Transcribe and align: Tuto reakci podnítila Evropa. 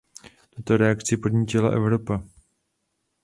Tuto 0.49 0.77
reakci 0.77 1.17
podnítila 1.17 1.69
Evropa. 1.71 2.23